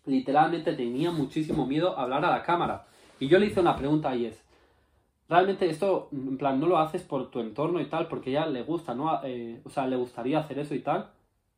literalmente 0.05 0.75
tenía 0.75 1.11
muchísimo 1.11 1.67
miedo 1.67 1.99
a 1.99 2.03
hablar 2.03 2.25
a 2.25 2.31
la 2.31 2.43
cámara. 2.43 2.87
Y 3.19 3.27
yo 3.27 3.39
le 3.39 3.47
hice 3.47 3.61
una 3.61 3.75
pregunta 3.75 4.15
y 4.15 4.27
es, 4.27 4.45
realmente 5.29 5.69
esto, 5.69 6.09
en 6.12 6.38
plan, 6.38 6.61
no 6.61 6.67
lo 6.67 6.79
haces 6.79 7.03
por 7.03 7.31
tu 7.31 7.41
entorno 7.41 7.81
y 7.81 7.87
tal, 7.87 8.07
porque 8.07 8.31
ya 8.31 8.47
le 8.47 8.62
gusta, 8.62 8.95
¿no? 8.95 9.19
Eh, 9.25 9.61
o 9.65 9.71
sea, 9.71 9.87
le 9.88 9.97
gustaría 9.97 10.38
hacer 10.38 10.59
eso 10.61 10.75
y 10.75 10.81
tal. 10.81 11.11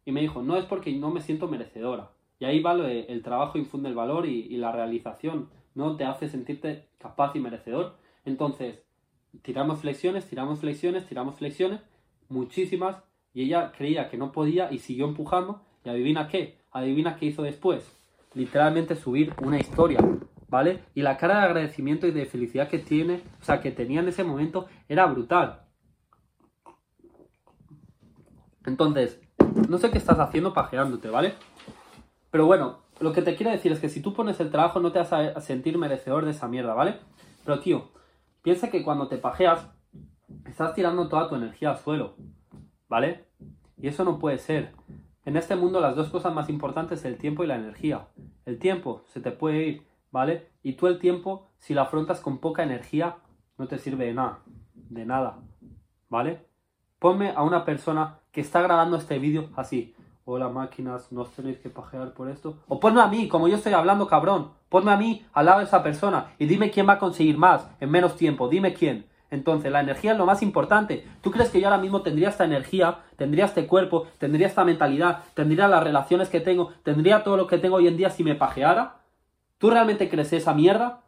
Y 0.07 0.13
me 0.13 0.23
dijo, 0.23 0.43
no 0.43 0.57
es 0.57 0.65
porque 0.65 0.93
no 0.93 1.11
me 1.11 1.21
siento 1.21 1.49
merecedora. 1.49 2.11
Y 2.39 2.47
ahí 2.47 2.63
va 2.63 2.73
el 2.73 3.23
trabajo 3.23 3.59
infunde 3.59 3.89
el 3.89 3.97
valor 3.97 4.25
y 4.25 4.57
la 4.57 4.71
realización 4.71 5.49
¿no? 5.79 5.97
Te 5.97 6.05
hace 6.05 6.29
sentirte 6.29 6.89
capaz 6.99 7.37
y 7.37 7.41
merecedor. 7.41 7.95
Entonces, 8.25 8.81
tiramos 9.43 9.79
flexiones, 9.79 10.29
tiramos 10.29 10.59
flexiones, 10.59 11.07
tiramos 11.07 11.37
flexiones, 11.37 11.81
muchísimas, 12.29 12.97
y 13.33 13.45
ella 13.45 13.71
creía 13.71 14.11
que 14.11 14.17
no 14.17 14.33
podía 14.33 14.73
y 14.73 14.81
siguió 14.81 15.07
empujando. 15.07 15.63
¿Y 15.85 15.89
adivina 15.89 16.27
qué? 16.27 16.59
Adivina 16.73 17.15
qué 17.17 17.27
hizo 17.27 17.43
después. 17.43 17.89
Literalmente 18.35 18.97
subir 18.97 19.33
una 19.41 19.61
historia, 19.61 20.01
¿vale? 20.49 20.81
Y 20.97 21.03
la 21.03 21.17
cara 21.17 21.39
de 21.39 21.45
agradecimiento 21.45 22.09
y 22.09 22.11
de 22.11 22.27
felicidad 22.27 22.69
que 22.69 22.81
tiene, 22.81 23.23
o 23.41 23.45
sea, 23.45 23.61
que 23.61 23.71
tenía 23.71 24.01
en 24.01 24.09
ese 24.09 24.25
momento, 24.25 24.67
era 24.89 25.07
brutal. 25.07 25.63
Entonces, 28.67 29.21
no 29.69 29.79
sé 29.79 29.93
qué 29.93 29.99
estás 29.99 30.19
haciendo 30.19 30.53
pajeándote, 30.53 31.09
¿vale? 31.09 31.35
Pero 32.33 32.47
bueno, 32.47 32.81
lo 33.01 33.13
que 33.13 33.23
te 33.23 33.37
quiero 33.37 33.53
decir 33.53 33.73
es 33.73 33.81
que 33.81 33.89
si 33.89 34.03
tú 34.03 34.13
pones 34.13 34.41
el 34.41 34.51
trabajo 34.51 34.81
no 34.81 34.93
te 34.93 34.99
vas 34.99 35.13
a 35.13 35.41
sentir 35.41 35.79
merecedor 35.79 36.25
de 36.25 36.33
esa 36.33 36.49
mierda, 36.49 36.75
¿vale? 36.75 36.97
Pero 37.45 37.61
tío, 37.61 37.91
piensa 38.43 38.71
que 38.71 38.83
cuando 38.83 39.09
te 39.09 39.19
pajeas, 39.19 39.69
estás 40.47 40.75
tirando 40.75 41.09
toda 41.09 41.29
tu 41.29 41.37
energía 41.37 41.71
al 41.71 41.79
suelo, 41.79 42.17
¿vale? 42.89 43.27
Y 43.77 43.89
eso 43.89 44.05
no 44.05 44.19
puede 44.19 44.39
ser. 44.39 44.73
En 45.25 45.37
este 45.37 45.57
mundo 45.57 45.81
las 45.81 45.95
dos 45.95 46.09
cosas 46.09 46.35
más 46.35 46.49
importantes 46.49 47.01
es 47.01 47.05
el 47.05 47.19
tiempo 47.19 47.45
y 47.45 47.47
la 47.47 47.57
energía. 47.57 48.09
El 48.47 48.59
tiempo 48.59 49.03
se 49.07 49.21
te 49.21 49.31
puede 49.31 49.67
ir, 49.67 49.87
¿vale? 50.11 50.49
Y 50.63 50.73
tú 50.73 50.87
el 50.87 50.99
tiempo, 50.99 51.51
si 51.59 51.75
lo 51.75 51.83
afrontas 51.83 52.21
con 52.21 52.39
poca 52.39 52.63
energía, 52.63 53.17
no 53.59 53.69
te 53.69 53.79
sirve 53.79 54.07
de 54.07 54.15
nada. 54.15 54.41
De 54.75 55.05
nada, 55.05 55.39
¿vale? 56.09 56.47
Ponme 56.99 57.31
a 57.31 57.43
una 57.43 57.65
persona 57.65 58.19
que 58.33 58.41
está 58.41 58.63
grabando 58.63 58.97
este 58.97 59.19
vídeo 59.19 59.51
así 59.55 59.95
hola 60.31 60.51
máquinas, 60.51 61.11
no 61.11 61.23
os 61.23 61.31
tenéis 61.31 61.59
que 61.59 61.71
pajear 61.71 62.13
por 62.13 62.29
esto. 62.29 62.59
O 62.69 62.79
ponme 62.79 63.01
a 63.01 63.07
mí, 63.07 63.29
como 63.29 63.49
yo 63.49 63.57
estoy 63.57 63.73
hablando, 63.73 64.07
cabrón. 64.07 64.51
Ponme 64.69 64.93
a 64.93 64.97
mí 64.99 65.25
al 65.33 65.47
lado 65.47 65.61
de 65.61 65.65
esa 65.65 65.83
persona 65.83 66.33
y 66.39 66.45
dime 66.45 66.71
quién 66.71 66.87
va 66.87 66.95
a 66.95 66.99
conseguir 66.99 67.39
más 67.39 67.67
en 67.81 67.91
menos 67.91 68.15
tiempo. 68.15 68.49
Dime 68.49 68.75
quién. 68.75 69.07
Entonces, 69.31 69.73
la 69.73 69.81
energía 69.81 70.13
es 70.13 70.19
lo 70.19 70.27
más 70.27 70.43
importante. 70.43 71.07
¿Tú 71.23 71.31
crees 71.31 71.49
que 71.49 71.63
yo 71.63 71.69
ahora 71.69 71.81
mismo 71.81 72.03
tendría 72.03 72.29
esta 72.29 72.45
energía, 72.45 72.99
tendría 73.17 73.47
este 73.47 73.67
cuerpo, 73.67 74.07
tendría 74.19 74.47
esta 74.47 74.65
mentalidad, 74.65 75.21
tendría 75.33 75.67
las 75.67 75.83
relaciones 75.83 76.29
que 76.29 76.41
tengo, 76.41 76.73
tendría 76.83 77.25
todo 77.25 77.39
lo 77.39 77.47
que 77.47 77.57
tengo 77.57 77.77
hoy 77.77 77.89
en 77.89 77.97
día 77.97 78.11
si 78.11 78.23
me 78.23 78.35
pajeara? 78.35 78.97
¿Tú 79.57 79.71
realmente 79.71 80.11
crees 80.11 80.31
esa 80.35 80.53
mierda? 80.53 81.01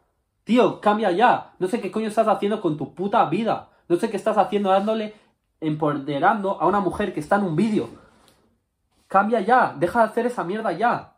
Tío, 0.45 0.81
cambia 0.81 1.11
ya. 1.11 1.53
No 1.59 1.69
sé 1.69 1.83
qué 1.83 1.91
coño 1.91 2.09
estás 2.09 2.27
haciendo 2.27 2.63
con 2.63 2.79
tu 2.79 2.95
puta 2.95 3.23
vida. 3.27 3.69
No 3.87 3.97
sé 3.97 4.09
qué 4.09 4.17
estás 4.17 4.39
haciendo 4.39 4.71
dándole, 4.71 5.13
empoderando 5.61 6.59
a 6.59 6.67
una 6.67 6.81
mujer 6.81 7.13
que 7.13 7.21
está 7.21 7.37
en 7.37 7.45
un 7.45 7.57
vídeo. 7.57 7.91
Cambia 9.11 9.41
ya. 9.41 9.75
Deja 9.77 9.99
de 9.99 10.05
hacer 10.05 10.27
esa 10.27 10.45
mierda 10.45 10.71
ya. 10.71 11.17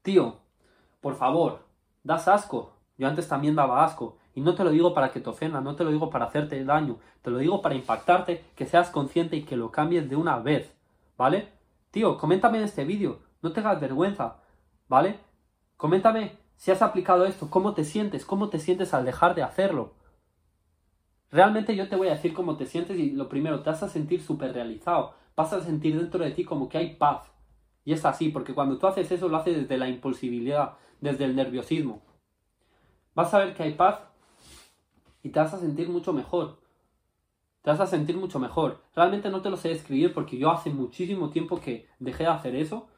Tío, 0.00 0.38
por 1.02 1.16
favor, 1.16 1.66
das 2.02 2.28
asco. 2.28 2.72
Yo 2.96 3.06
antes 3.06 3.28
también 3.28 3.54
daba 3.54 3.84
asco. 3.84 4.16
Y 4.34 4.40
no 4.40 4.54
te 4.54 4.64
lo 4.64 4.70
digo 4.70 4.94
para 4.94 5.10
que 5.12 5.20
te 5.20 5.28
ofenda, 5.28 5.60
no 5.60 5.76
te 5.76 5.84
lo 5.84 5.90
digo 5.90 6.08
para 6.08 6.24
hacerte 6.24 6.64
daño. 6.64 6.96
Te 7.20 7.30
lo 7.30 7.36
digo 7.36 7.60
para 7.60 7.74
impactarte, 7.74 8.42
que 8.56 8.64
seas 8.64 8.88
consciente 8.88 9.36
y 9.36 9.42
que 9.42 9.54
lo 9.54 9.70
cambies 9.70 10.08
de 10.08 10.16
una 10.16 10.38
vez. 10.38 10.74
¿Vale? 11.18 11.52
Tío, 11.90 12.16
coméntame 12.16 12.56
en 12.56 12.64
este 12.64 12.86
vídeo. 12.86 13.18
No 13.42 13.52
tengas 13.52 13.78
vergüenza. 13.78 14.36
¿Vale? 14.88 15.20
Coméntame 15.76 16.38
si 16.56 16.70
has 16.70 16.80
aplicado 16.80 17.26
esto, 17.26 17.50
cómo 17.50 17.74
te 17.74 17.84
sientes, 17.84 18.24
cómo 18.24 18.48
te 18.48 18.58
sientes 18.58 18.94
al 18.94 19.04
dejar 19.04 19.34
de 19.34 19.42
hacerlo. 19.42 19.92
Realmente 21.30 21.76
yo 21.76 21.86
te 21.86 21.96
voy 21.96 22.08
a 22.08 22.12
decir 22.12 22.32
cómo 22.32 22.56
te 22.56 22.64
sientes 22.64 22.98
y 22.98 23.10
lo 23.10 23.28
primero, 23.28 23.60
te 23.60 23.68
vas 23.68 23.82
a 23.82 23.90
sentir 23.90 24.22
súper 24.22 24.54
realizado, 24.54 25.14
vas 25.40 25.52
a 25.52 25.60
sentir 25.60 25.98
dentro 25.98 26.24
de 26.24 26.30
ti 26.30 26.44
como 26.44 26.68
que 26.68 26.78
hay 26.78 26.96
paz. 26.96 27.30
Y 27.84 27.92
es 27.92 28.04
así, 28.04 28.28
porque 28.28 28.54
cuando 28.54 28.78
tú 28.78 28.86
haces 28.86 29.10
eso 29.10 29.28
lo 29.28 29.36
haces 29.36 29.56
desde 29.56 29.78
la 29.78 29.88
impulsibilidad, 29.88 30.74
desde 31.00 31.24
el 31.24 31.34
nerviosismo. 31.34 32.02
Vas 33.14 33.32
a 33.34 33.38
ver 33.38 33.54
que 33.54 33.62
hay 33.62 33.74
paz 33.74 34.00
y 35.22 35.30
te 35.30 35.40
vas 35.40 35.54
a 35.54 35.58
sentir 35.58 35.88
mucho 35.88 36.12
mejor. 36.12 36.58
Te 37.62 37.70
vas 37.70 37.80
a 37.80 37.86
sentir 37.86 38.16
mucho 38.16 38.38
mejor. 38.38 38.82
Realmente 38.94 39.30
no 39.30 39.42
te 39.42 39.50
lo 39.50 39.56
sé 39.56 39.68
describir 39.68 40.14
porque 40.14 40.38
yo 40.38 40.50
hace 40.50 40.70
muchísimo 40.70 41.30
tiempo 41.30 41.60
que 41.60 41.88
dejé 41.98 42.24
de 42.24 42.30
hacer 42.30 42.54
eso 42.54 42.88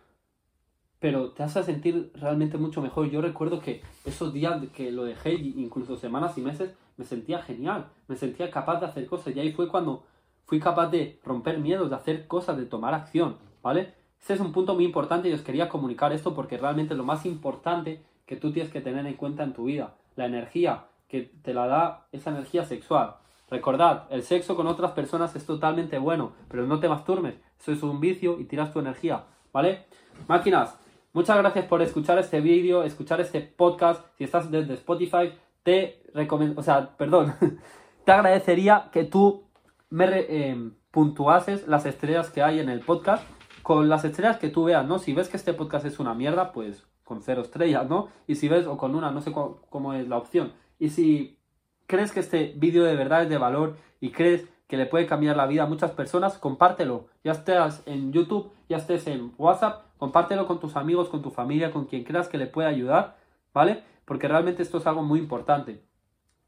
pero 1.02 1.32
te 1.32 1.42
hace 1.42 1.64
sentir 1.64 2.12
realmente 2.14 2.58
mucho 2.58 2.80
mejor. 2.80 3.10
Yo 3.10 3.20
recuerdo 3.20 3.58
que 3.58 3.82
esos 4.04 4.32
días 4.32 4.62
que 4.72 4.92
lo 4.92 5.02
dejé, 5.02 5.34
incluso 5.34 5.96
semanas 5.96 6.38
y 6.38 6.42
meses, 6.42 6.76
me 6.96 7.04
sentía 7.04 7.42
genial, 7.42 7.88
me 8.06 8.14
sentía 8.14 8.52
capaz 8.52 8.78
de 8.78 8.86
hacer 8.86 9.06
cosas 9.06 9.34
y 9.34 9.40
ahí 9.40 9.52
fue 9.52 9.66
cuando 9.66 10.04
fui 10.44 10.60
capaz 10.60 10.88
de 10.88 11.20
romper 11.24 11.58
miedos, 11.58 11.90
de 11.90 11.96
hacer 11.96 12.26
cosas, 12.26 12.56
de 12.56 12.66
tomar 12.66 12.94
acción, 12.94 13.36
¿vale? 13.62 13.94
Ese 14.20 14.34
es 14.34 14.40
un 14.40 14.52
punto 14.52 14.74
muy 14.74 14.84
importante 14.84 15.28
y 15.28 15.32
os 15.32 15.42
quería 15.42 15.68
comunicar 15.68 16.12
esto 16.12 16.34
porque 16.34 16.58
realmente 16.58 16.94
lo 16.94 17.04
más 17.04 17.26
importante 17.26 18.02
que 18.26 18.36
tú 18.36 18.52
tienes 18.52 18.72
que 18.72 18.80
tener 18.80 19.06
en 19.06 19.14
cuenta 19.14 19.42
en 19.42 19.52
tu 19.52 19.64
vida, 19.64 19.94
la 20.16 20.26
energía 20.26 20.84
que 21.08 21.22
te 21.42 21.54
la 21.54 21.66
da 21.66 22.06
esa 22.12 22.30
energía 22.30 22.64
sexual. 22.64 23.16
Recordad, 23.50 24.06
el 24.10 24.22
sexo 24.22 24.56
con 24.56 24.66
otras 24.66 24.92
personas 24.92 25.36
es 25.36 25.44
totalmente 25.44 25.98
bueno, 25.98 26.32
pero 26.48 26.66
no 26.66 26.80
te 26.80 26.88
masturbes, 26.88 27.34
eso 27.60 27.72
es 27.72 27.82
un 27.82 28.00
vicio 28.00 28.38
y 28.40 28.44
tiras 28.44 28.72
tu 28.72 28.78
energía, 28.78 29.24
¿vale? 29.52 29.84
Máquinas, 30.28 30.78
Muchas 31.14 31.36
gracias 31.36 31.66
por 31.66 31.82
escuchar 31.82 32.18
este 32.18 32.40
vídeo, 32.40 32.84
escuchar 32.84 33.20
este 33.20 33.42
podcast. 33.42 34.02
Si 34.16 34.24
estás 34.24 34.50
desde 34.50 34.72
Spotify, 34.72 35.34
te 35.62 36.02
recomiendo, 36.14 36.58
o 36.58 36.64
sea, 36.64 36.96
perdón, 36.96 37.34
te 38.06 38.12
agradecería 38.12 38.88
que 38.90 39.04
tú 39.04 39.44
me 39.92 40.06
eh, 40.10 40.70
puntuases 40.90 41.68
las 41.68 41.84
estrellas 41.84 42.30
que 42.30 42.42
hay 42.42 42.60
en 42.60 42.70
el 42.70 42.80
podcast 42.80 43.22
con 43.62 43.90
las 43.90 44.06
estrellas 44.06 44.38
que 44.38 44.48
tú 44.48 44.64
veas, 44.64 44.86
¿no? 44.86 44.98
Si 44.98 45.12
ves 45.12 45.28
que 45.28 45.36
este 45.36 45.52
podcast 45.52 45.84
es 45.84 46.00
una 46.00 46.14
mierda, 46.14 46.52
pues 46.52 46.86
con 47.04 47.22
cero 47.22 47.42
estrellas, 47.42 47.86
¿no? 47.90 48.08
Y 48.26 48.36
si 48.36 48.48
ves, 48.48 48.66
o 48.66 48.78
con 48.78 48.94
una, 48.94 49.10
no 49.10 49.20
sé 49.20 49.32
cómo 49.32 49.92
es 49.92 50.08
la 50.08 50.16
opción. 50.16 50.54
Y 50.78 50.88
si 50.88 51.38
crees 51.86 52.10
que 52.10 52.20
este 52.20 52.54
vídeo 52.56 52.84
de 52.84 52.96
verdad 52.96 53.24
es 53.24 53.28
de 53.28 53.36
valor 53.36 53.76
y 54.00 54.12
crees 54.12 54.48
que 54.66 54.78
le 54.78 54.86
puede 54.86 55.06
cambiar 55.06 55.36
la 55.36 55.46
vida 55.46 55.64
a 55.64 55.66
muchas 55.66 55.90
personas, 55.90 56.38
compártelo. 56.38 57.08
Ya 57.22 57.32
estés 57.32 57.82
en 57.84 58.12
YouTube, 58.12 58.50
ya 58.70 58.78
estés 58.78 59.06
en 59.06 59.34
WhatsApp, 59.36 59.84
compártelo 59.98 60.46
con 60.46 60.58
tus 60.58 60.74
amigos, 60.76 61.10
con 61.10 61.20
tu 61.20 61.30
familia, 61.30 61.70
con 61.70 61.84
quien 61.84 62.04
creas 62.04 62.28
que 62.28 62.38
le 62.38 62.46
pueda 62.46 62.68
ayudar, 62.68 63.18
¿vale? 63.52 63.84
Porque 64.06 64.26
realmente 64.26 64.62
esto 64.62 64.78
es 64.78 64.86
algo 64.86 65.02
muy 65.02 65.18
importante. 65.18 65.84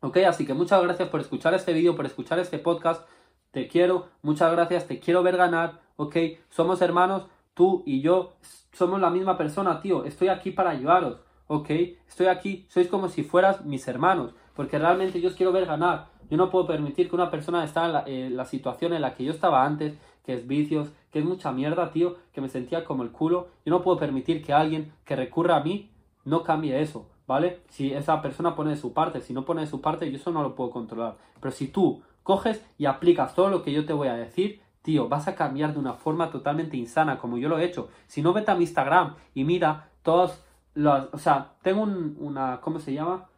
Ok, 0.01 0.19
así 0.27 0.47
que 0.47 0.55
muchas 0.55 0.83
gracias 0.83 1.09
por 1.11 1.21
escuchar 1.21 1.53
este 1.53 1.75
vídeo, 1.75 1.95
por 1.95 2.07
escuchar 2.07 2.39
este 2.39 2.59
podcast. 2.59 3.07
Te 3.55 3.69
quiero, 3.69 4.09
muchas 4.23 4.51
gracias, 4.51 4.89
te 4.89 4.99
quiero 4.99 5.23
ver 5.23 5.37
ganar, 5.37 5.79
ok. 5.95 6.17
Somos 6.51 6.83
hermanos, 6.83 7.29
tú 7.55 7.85
y 7.87 8.01
yo 8.01 8.33
somos 8.73 9.01
la 9.01 9.11
misma 9.11 9.39
persona, 9.39 9.81
tío. 9.81 10.05
Estoy 10.05 10.27
aquí 10.27 10.51
para 10.51 10.71
ayudaros, 10.71 11.21
ok. 11.47 11.71
Estoy 12.09 12.27
aquí, 12.27 12.67
sois 12.69 12.89
como 12.89 13.09
si 13.09 13.23
fueras 13.23 13.65
mis 13.65 13.87
hermanos, 13.87 14.35
porque 14.57 14.77
realmente 14.77 15.21
yo 15.21 15.29
os 15.29 15.37
quiero 15.37 15.53
ver 15.53 15.67
ganar. 15.67 16.09
Yo 16.29 16.37
no 16.37 16.51
puedo 16.51 16.67
permitir 16.67 17.09
que 17.09 17.15
una 17.15 17.31
persona 17.31 17.63
esté 17.63 17.79
en 17.79 17.93
la, 17.93 18.03
en 18.09 18.37
la 18.37 18.45
situación 18.45 18.93
en 18.93 19.03
la 19.03 19.15
que 19.15 19.23
yo 19.23 19.31
estaba 19.31 19.65
antes, 19.65 19.97
que 20.27 20.35
es 20.35 20.49
vicios, 20.49 20.89
que 21.13 21.21
es 21.21 21.25
mucha 21.25 21.53
mierda, 21.53 21.93
tío, 21.93 22.17
que 22.33 22.41
me 22.41 22.49
sentía 22.49 22.85
como 22.85 23.05
el 23.05 23.13
culo. 23.13 23.51
Yo 23.65 23.71
no 23.71 23.83
puedo 23.83 23.99
permitir 23.99 24.43
que 24.43 24.53
alguien 24.53 24.93
que 25.05 25.15
recurra 25.15 25.59
a 25.59 25.63
mí 25.63 25.93
no 26.25 26.43
cambie 26.43 26.81
eso, 26.81 27.09
¿vale? 27.29 27.61
Si 27.69 27.93
esa 27.93 28.21
persona 28.21 28.57
pone 28.57 28.71
de 28.71 28.77
su 28.77 28.93
parte, 28.93 29.21
si 29.21 29.33
no 29.33 29.45
pone 29.45 29.61
de 29.61 29.69
su 29.69 29.81
parte, 29.81 30.11
yo 30.11 30.17
eso 30.17 30.33
no 30.33 30.43
lo 30.43 30.57
puedo 30.57 30.71
controlar. 30.71 31.19
Pero 31.39 31.53
si 31.53 31.69
tú 31.69 32.03
coges 32.25 32.67
y 32.77 32.87
aplicas 32.87 33.37
todo 33.37 33.49
lo 33.49 33.63
que 33.63 33.71
yo 33.71 33.87
te 33.87 33.93
voy 33.93 34.09
a 34.09 34.15
decir, 34.15 34.61
tío, 34.83 35.09
vas 35.09 35.29
a 35.29 35.37
cambiar 35.37 35.73
de 35.73 35.79
una 35.79 35.93
forma 35.93 36.31
totalmente 36.31 36.77
insana, 36.77 37.19
como 37.19 37.39
yo 37.39 37.49
lo 37.49 37.59
he 37.59 37.65
hecho. 37.65 37.89
Si 38.09 38.21
no, 38.21 38.33
vete 38.33 38.51
a 38.51 38.57
mi 38.57 38.65
Instagram 38.65 39.15
y 39.35 39.45
mira 39.45 39.91
todos 40.03 40.45
los... 40.75 41.09
O 41.13 41.19
sea, 41.19 41.53
tengo 41.63 41.83
una... 41.83 42.61
¿Cómo 42.61 42.81
se 42.81 42.93
llama? 42.93 43.29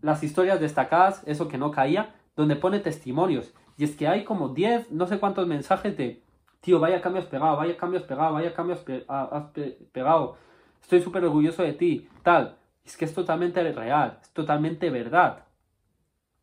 Las 0.00 0.22
historias 0.22 0.60
destacadas, 0.60 1.22
eso 1.26 1.48
que 1.48 1.58
no 1.58 1.72
caía, 1.72 2.14
donde 2.36 2.56
pone 2.56 2.78
testimonios. 2.78 3.52
Y 3.76 3.84
es 3.84 3.96
que 3.96 4.06
hay 4.06 4.24
como 4.24 4.50
10, 4.50 4.92
no 4.92 5.06
sé 5.06 5.18
cuántos 5.18 5.46
mensajes 5.46 5.96
de, 5.96 6.22
tío, 6.60 6.80
vaya 6.80 7.00
cambios 7.00 7.26
pegado, 7.26 7.56
vaya 7.56 7.76
cambios 7.76 8.02
pegado, 8.02 8.34
vaya 8.34 8.54
cambios 8.54 8.84
has 9.08 9.44
pegado, 9.92 10.36
estoy 10.80 11.00
súper 11.00 11.24
orgulloso 11.24 11.62
de 11.62 11.72
ti, 11.72 12.08
tal. 12.22 12.56
Es 12.84 12.96
que 12.96 13.04
es 13.04 13.14
totalmente 13.14 13.62
real, 13.72 14.18
es 14.22 14.30
totalmente 14.30 14.90
verdad. 14.90 15.44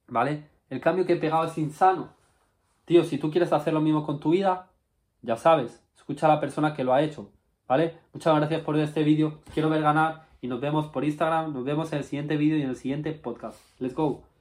¿Vale? 0.07 0.56
El 0.69 0.81
cambio 0.81 1.05
que 1.05 1.13
he 1.13 1.17
pegado 1.17 1.45
es 1.45 1.57
insano. 1.57 2.09
Tío, 2.85 3.03
si 3.03 3.17
tú 3.17 3.31
quieres 3.31 3.53
hacer 3.53 3.73
lo 3.73 3.81
mismo 3.81 4.05
con 4.05 4.19
tu 4.19 4.31
vida, 4.31 4.67
ya 5.21 5.35
sabes, 5.35 5.83
escucha 5.95 6.25
a 6.25 6.35
la 6.35 6.39
persona 6.39 6.73
que 6.73 6.83
lo 6.83 6.93
ha 6.93 7.01
hecho. 7.01 7.29
¿Vale? 7.67 7.97
Muchas 8.13 8.35
gracias 8.35 8.61
por 8.61 8.75
ver 8.75 8.85
este 8.85 9.03
vídeo. 9.03 9.39
Quiero 9.53 9.69
ver 9.69 9.81
ganar 9.81 10.27
y 10.41 10.47
nos 10.47 10.61
vemos 10.61 10.87
por 10.87 11.03
Instagram. 11.03 11.53
Nos 11.53 11.65
vemos 11.65 11.91
en 11.91 11.99
el 11.99 12.03
siguiente 12.05 12.37
vídeo 12.37 12.57
y 12.57 12.61
en 12.61 12.69
el 12.69 12.77
siguiente 12.77 13.11
podcast. 13.11 13.59
Let's 13.79 13.93
go. 13.93 14.36